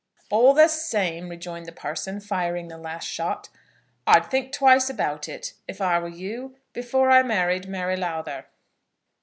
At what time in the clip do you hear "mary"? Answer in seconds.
7.67-7.95